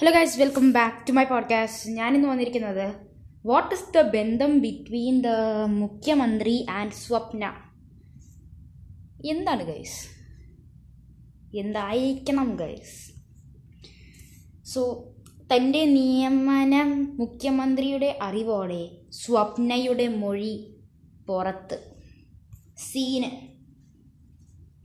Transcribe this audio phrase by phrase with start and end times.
[0.00, 2.94] Hello guys welcome back to my podcast ഞാനിന്ന് വന്നിരിക്കുന്നത്
[3.46, 5.26] what is the ബന്ധം between the
[5.66, 7.52] മുഖ്യമന്ത്രി ആൻഡ് സ്വപ്ന?
[9.26, 10.06] എന്താണ് ഗൈസ്
[11.56, 13.12] എന്തായിരിക്കണം ഗൈസ്
[14.64, 15.12] സോ
[15.54, 20.76] തന്റെ നിയമനം മുഖ്യമന്ത്രിയുടെ അറിവോടെ സ്വപ്നയുടെ മൊഴി
[21.28, 21.94] പുറത്ത്.
[22.78, 23.30] സീന്.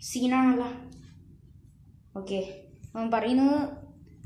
[0.02, 0.68] സീനാണല്ലോ.
[2.20, 2.54] ഓക്കെ
[2.96, 3.83] അവൻ പറയുന്നത്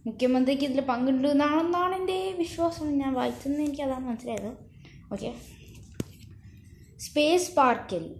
[0.07, 2.97] മുഖ്യമന്ത്രിക്ക് ഇതിൽ പങ്കുണ്ട് എന്നാണെന്നാണ് എന്റെ വിശ്വാസം.
[2.97, 4.51] ഞാൻ വായിച്ചതെന്ന് എനിക്ക് അതാണ് മനസ്സിലായത്
[5.13, 5.33] ഓക്കെ
[6.99, 8.15] സ്പേസ് പാർക്കിൽ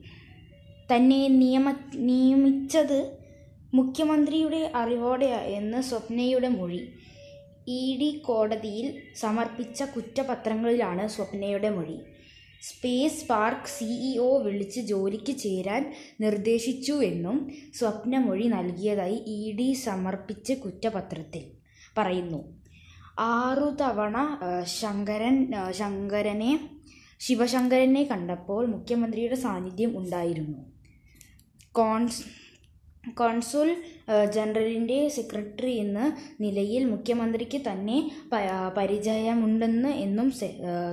[0.91, 2.99] തന്നെ നിയമ നിയമിച്ചത്
[3.73, 5.25] മുഖ്യമന്ത്രിയുടെ അറിവോടെ
[5.59, 6.81] എന്ന് സ്വപ്നയുടെ മൊഴി.
[7.67, 11.97] ഇ ഡി കോടതിയിൽ സമർപ്പിച്ച കുറ്റപത്രങ്ങളിലാണ് സ്വപ്നയുടെ മൊഴി.
[12.61, 15.83] സ്പേസ് പാർക്ക് സിഇഒ വിളിച്ച് ജോലിക്ക് ചേരാൻ
[16.21, 17.37] നിർദ്ദേശിച്ചു എന്നും
[17.79, 21.56] സ്വപ്ന മൊഴി നൽകിയതായി ഇ ഡി സമർപ്പിച്ച കുറ്റപത്രത്തിൽ.
[21.97, 22.41] പറയുന്നു.
[23.19, 24.17] ആറു തവണ
[24.63, 26.51] ശങ്കരൻ ശങ്കരനെ
[27.19, 30.57] ശിവശങ്കരനെ കണ്ടപ്പോൾ മുഖ്യമന്ത്രിയുടെ സാന്നിധ്യം ഉണ്ടായിരുന്നു.
[31.71, 32.21] കോൺസ്
[33.19, 33.69] കോൺസുൽ
[34.35, 35.99] ജനറലിന്റെ സെക്രട്ടറി എന്ന
[36.43, 37.97] നിലയിൽ മുഖ്യമന്ത്രിക്ക് തന്നെ
[38.77, 40.29] പരിചയമുണ്ടെന്ന് എന്നും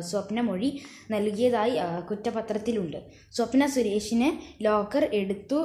[0.09, 0.71] സ്വപ്നമൊഴി
[1.15, 1.75] നൽകിയതായി
[2.11, 2.99] കുറ്റപത്രത്തിലുണ്ട്.
[3.37, 4.29] സ്വപ്ന സുരേഷിന്
[4.67, 5.61] ലോക്കർ എടുത്തു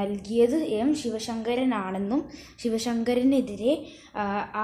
[0.00, 2.22] നൽകിയത് എം ശിവശങ്കരനാണെന്നും
[2.64, 3.74] ശിവശങ്കരനെതിരെ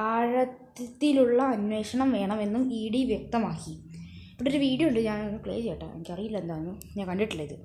[0.05, 3.75] ആഴത്തിലുള്ള അന്വേഷണം വേണമെന്നും ഇ ഡി വ്യക്തമാക്കി.
[4.34, 5.87] ഇവിടെ ഒരു വീഡിയോ ഉണ്ട് ഞാൻ പ്ലേ ചെയ്യട്ടെ?
[5.97, 7.56] എനിക്കറിയില്ല എന്താണെന്ന് ഞാൻ കണ്ടിട്ടില്ല ഇത്.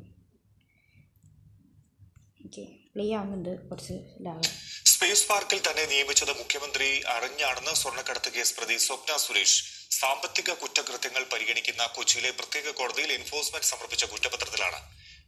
[2.55, 4.49] ഓക്കെ പ്ലേ ആവുന്നുണ്ട് കുറച്ച് ലാഗ്.
[4.91, 9.57] സ്പേസ് പാർക്കിൽ തന്നെ നിയമിച്ചത് മുഖ്യമന്ത്രി അറിഞ്ഞാണെന്ന് സ്വർണക്കടത്ത് കേസ് പ്രതി സ്വപ്ന സുരേഷ്.
[9.99, 14.79] സാമ്പത്തിക കുറ്റകൃത്യങ്ങൾ പരിഗണിക്കുന്ന കൊച്ചിയിലെ പ്രത്യേക കോടതിയിൽ എൻഫോഴ്സ്മെന്റ് സമർപ്പിച്ച കുറ്റപത്രത്തിലാണ്.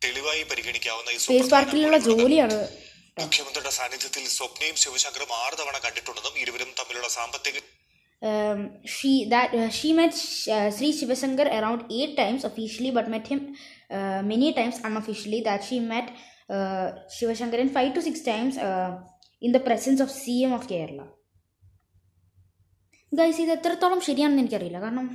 [0.03, 2.59] തെളിവായി പരിഗണിക്കാവുന്ന ഈ സ്പേസ് പാർക്കിലുള്ള ജോലിയാണ്
[3.23, 7.57] മുഖ്യമന്ത്രിയുടെ സാന്നിധ്യത്തിൽ സ്വപ്നയും ശിവശങ്കറും ആറ് തവണ കണ്ടിട്ടുണ്ടെന്നും ഇരുവരും തമ്മിലുള്ള സാമ്പത്തിക
[8.21, 10.13] um, she that uh, she met
[10.55, 13.55] uh, Sri Shivasankar around eight times officially, but met him
[13.91, 15.41] uh, many times unofficially.
[15.41, 16.07] That she met
[16.49, 16.87] uh,
[17.77, 18.57] five to six times
[19.41, 21.01] in the presence of C M of Kerala.
[23.11, 24.79] Guys ഇത് എത്രത്തോളം ശരിയാണെന്ന് എനിക്കറിയില്ല.
[24.85, 25.07] കാരണം.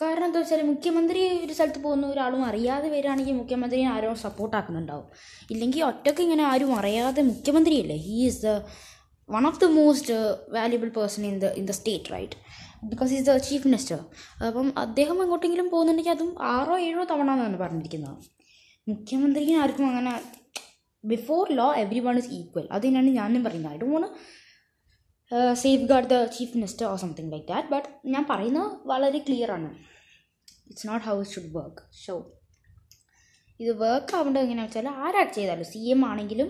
[0.00, 5.06] കാരണം എന്താ വെച്ചാൽ മുഖ്യമന്ത്രി ഒരു സ്ഥലത്ത് പോകുന്ന ഒരാളും അറിയാതെ വരികയാണെങ്കിൽ മുഖ്യമന്ത്രിയെ ആരോ സപ്പോർട്ടാക്കുന്നുണ്ടാവും
[5.52, 7.98] ഇല്ലെങ്കിൽ ഒറ്റയ്ക്ക് ഇങ്ങനെ ആരും അറിയാതെ മുഖ്യമന്ത്രിയല്ലേ?
[8.06, 8.50] He is the
[9.28, 10.14] one of the most
[10.56, 12.36] valuable person in the in the state right
[12.92, 13.98] because is the chief minister
[14.48, 18.16] അപ്പം അദ്ദേഹം എങ്ങോട്ടെങ്കിലും പോകുന്നുണ്ടെങ്കിൽ അതും ആറോ ഏഴോ തവണ എന്നാണ് പറഞ്ഞിരിക്കുന്നത്.
[18.86, 20.12] മുഖ്യമന്ത്രിക്ക് ആർക്കും അങ്ങനെ
[21.04, 21.66] before law
[22.06, 23.72] everyone is equal അത് തന്നെയാണ് ഞാനും പറയുന്നത്.
[23.74, 23.88] I do
[25.90, 29.68] safeguard the chief minister or something like that but ഞാൻ പറയുന്നത് വളരെ ക്ലിയർ ആണ്.
[30.70, 32.14] It's not how it should work so
[33.60, 36.48] ഇത് വർക്ക് ആവേണ്ടത് എങ്ങനെയാണെന്ന് വെച്ചാൽ ആരാ ചെയ്താലും സി എം ആണെങ്കിലും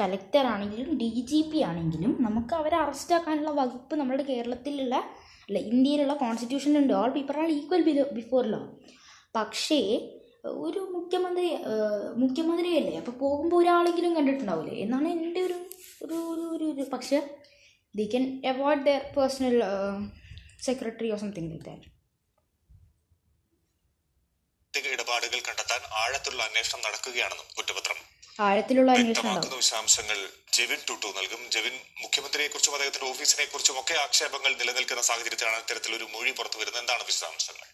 [0.00, 4.94] കലക്ടർ ആണെങ്കിലും ഡി ജി പി ആണെങ്കിലും നമുക്ക് അവരെ അറസ്റ്റ് ആക്കാനുള്ള വകുപ്പ് നമ്മുടെ കേരളത്തിലുള്ള
[5.48, 7.82] അല്ല ഇന്ത്യയിലുള്ള കോൺസ്റ്റിറ്റ്യൂഷനിലുണ്ട് all people are equal
[8.20, 8.60] before law
[9.34, 9.80] പക്ഷേ
[10.44, 11.46] ഒരു മുഖ്യമന്ത്രി
[12.22, 12.94] മുഖ്യമന്ത്രിയല്ലേ?
[13.00, 15.56] അപ്പോൾ പോകുമ്പോൾ ഒരാളെങ്കിലും കണ്ടിട്ടുണ്ടാവില്ലേ എന്നാണ് എന്റെ ഒരു
[16.04, 17.18] ഒരു ഒരു ഒരു ഒരു പക്ഷേ
[17.94, 19.56] the can avoid their personal
[20.68, 21.88] secretary or something like that
[24.94, 27.98] ഇടപാടുകൾ കണ്ടെത്താൻ ആഴത്തിലുള്ള അന്വേഷണം നടക്കുകയാണെന്നും കുറ്റപത്രം
[28.38, 30.18] ആഴത്തിലുള്ള അന്വേഷണം വിശദാംശങ്ങൾ
[30.56, 31.42] ജെവിൻ ടുട്ടു നൽകും.
[31.54, 37.04] ജെവിൻ മുഖ്യമന്ത്രിയെ കുറിച്ചും അദ്ദേഹത്തിന്റെ ഓഫീസിനെ കുറിച്ചും ഒക്കെ ആക്ഷേപങ്ങൾ നിലനിൽക്കുന്ന സാഹചര്യത്തിലാണ് ഇത്തരത്തിലൊരു മൊഴി പുറത്തു വരുന്നത് എന്താണ്
[37.10, 37.68] വിശദാംശങ്ങൾ?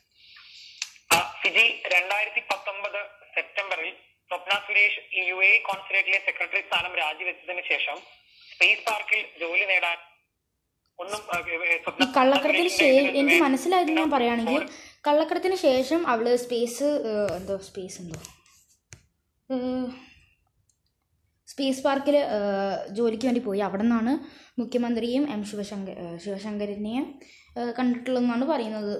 [1.43, 3.00] ഫിജി രണ്ടായിരത്തി പത്തൊമ്പത്
[3.37, 3.91] സെപ്റ്റംബറിൽ
[4.31, 7.97] സ്വപ്ന സുരേഷ് ഈ യു എ കോൺസുലേറ്റിലെ സെക്രട്ടറി സ്ഥാനം രാജിവെച്ചതിന് ശേഷം
[8.53, 9.98] സ്പേസ് പാർക്കിൽ ജോലി നേടാൻ
[10.98, 11.21] ഒന്നും
[12.03, 14.62] ഈ കള്ളക്കടത്തിന് ശേഷം എനിക്ക് മനസ്സിലായിരുന്നു മനസ്സിലായത് ഞാൻ പറയുകയാണെങ്കിൽ
[15.09, 16.88] കള്ളക്കടത്തിന് ശേഷം അവൾ സ്പേസ്
[17.38, 18.19] എന്തോ സ്പേസ് എന്തോ
[21.53, 22.16] സ്പേസ് പാർക്കിൽ
[22.97, 23.60] ജോലിക്ക് വേണ്ടി പോയി.
[23.66, 24.12] അവിടെ നിന്നാണ്
[24.60, 27.06] മുഖ്യമന്ത്രിയും എം ശിവശങ്കർ ശിവശങ്കരനെയും
[27.78, 28.94] കണ്ടിട്ടുള്ളതെന്നാണ് പറയുന്നത്.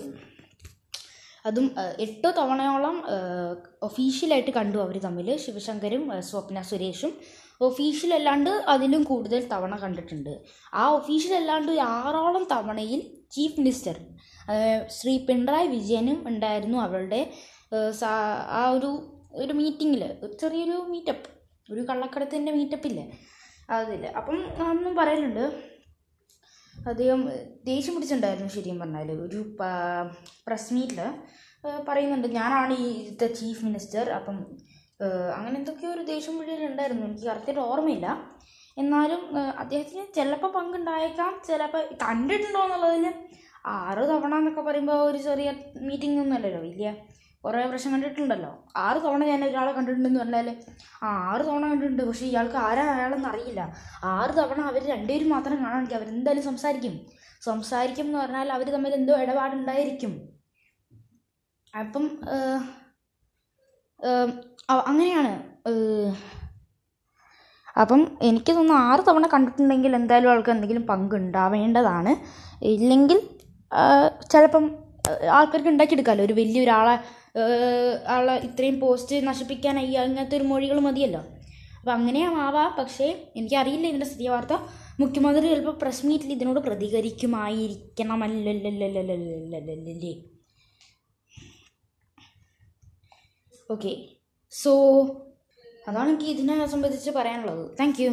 [1.49, 1.67] അതും
[2.05, 2.97] എട്ട് തവണയോളം
[3.89, 7.13] ഒഫീഷ്യലായിട്ട് കണ്ടു അവർ തമ്മിൽ ശിവശങ്കരും സ്വപ്ന സുരേഷും.
[7.69, 10.33] ഒഫീഷ്യൽ അല്ലാണ്ട് അതിലും കൂടുതൽ തവണ കണ്ടിട്ടുണ്ട്.
[10.81, 13.01] ആ ഒഫീഷ്യൽ അല്ലാണ്ട് ആറോളം തവണയിൽ
[13.37, 13.97] ചീഫ് മിനിസ്റ്റർ
[14.97, 17.21] ശ്രീ പിണറായി വിജയനും ഉണ്ടായിരുന്നു അവളുടെ
[18.61, 18.91] ആ ഒരു
[19.43, 20.03] ഒരു മീറ്റിങ്ങിൽ
[20.41, 21.29] ചെറിയൊരു മീറ്റപ്പ്
[21.73, 23.05] ഒരു കള്ളക്കടത്തിന്റെ മീറ്റപ്പില്ലേ
[23.77, 25.45] അതിൽ അപ്പം അതൊന്നും പറയലുണ്ട്.
[26.87, 27.21] അദ്ദേഹം
[27.65, 29.41] ദേഷ്യം പിടിച്ചിട്ടുണ്ടായിരുന്നു ശരിയും പറഞ്ഞാൽ ഒരു
[30.47, 31.01] പ്രസ് മീറ്റിൽ
[31.89, 34.37] പറയുന്നുണ്ട് ഞാനാണ് ഈ ഇവിടുത്തെ ചീഫ് മിനിസ്റ്റർ അപ്പം
[35.37, 38.09] അങ്ങനെ എന്തൊക്കെയോ ഒരു ദേഷ്യം പിടിയിലുണ്ടായിരുന്നു എനിക്ക് കറക്റ്റായിട്ട് ഓർമ്മയില്ല.
[38.77, 39.23] എന്നാലും
[39.63, 41.33] അദ്ദേഹത്തിന് ചിലപ്പോൾ പങ്കുണ്ടായേക്കാം.
[41.49, 43.13] ചിലപ്പോൾ കണ്ടിട്ടുണ്ടോ എന്നുള്ളതിന്
[43.77, 45.49] ആറ് തവണ എന്നൊക്കെ പറയുമ്പോൾ ഒരു ചെറിയ
[45.89, 46.91] മീറ്റിംഗ് ഒന്നുമല്ലല്ലോ വലിയ
[47.45, 48.65] കുറേ പ്രശ്നം കണ്ടിട്ടുണ്ടല്ലോ.
[48.77, 50.57] ആറ് തവണ ഞാൻ ഒരാളെ കണ്ടിട്ടുണ്ടെന്ന് പറഞ്ഞാൽ
[51.03, 52.03] ആ ആറ് തവണ കണ്ടിട്ടുണ്ട്.
[52.03, 53.75] പക്ഷേ ഇയാൾക്ക് ആരാ അയാളെന്ന് അറിയില്ല.
[54.05, 56.95] ആറ് തവണ അവർ രണ്ടുപേരും മാത്രം കാണാണെങ്കിൽ അവരെന്തായാലും സംസാരിക്കും.
[57.43, 60.13] സംസാരിക്കും എന്ന് പറഞ്ഞാൽ അവർ തമ്മിൽ എന്തോ ഇടപാടുണ്ടായിരിക്കും.
[61.75, 62.05] അപ്പം
[64.71, 65.33] അങ്ങനെയാണ്.
[67.81, 72.13] അപ്പം എനിക്ക് തോന്നുന്നു ആറ് തവണ കണ്ടിട്ടുണ്ടെങ്കിൽ എന്തായാലും ആൾക്ക് എന്തെങ്കിലും പങ്കുണ്ടാവേണ്ടതാണ്
[72.63, 73.19] ഇല്ലെങ്കിൽ
[73.73, 74.88] ആ, ചിലപ്പം
[75.31, 77.19] ആൾക്കാർക്ക് ഉണ്ടാക്കിയെടുക്കാമല്ലോ ഒരു വലിയ ഒരാളെ
[78.09, 81.21] ആളെ ഇത്രയും പോസ്റ്റ് നശിപ്പിക്കാനായി അങ്ങനത്തെ ഒരു മൊഴികൾ മതിയല്ലോ?
[81.79, 82.77] അപ്പം അങ്ങനെയാവാം.
[82.79, 84.53] പക്ഷേ എനിക്കറിയില്ല ഇതിന്റെ സ്ഥിതി വാർത്ത
[85.01, 88.53] മുഖ്യമന്ത്രി ചിലപ്പോൾ പ്രസ് മീറ്റിൽ ഇതിനോട് പ്രതികരിക്കുമായിരിക്കണമല്ലേ
[93.71, 94.09] ഓക്കെ.
[94.51, 94.73] സോ
[95.89, 97.79] അതാണ് എനിക്ക് ഇതിനെ സംബന്ധിച്ച് പറയാനുള്ളത്.
[97.81, 98.11] Thank you.